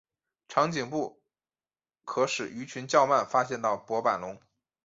[0.47, 1.21] 长颈部
[2.05, 4.41] 可使鱼群较慢发现到薄板龙。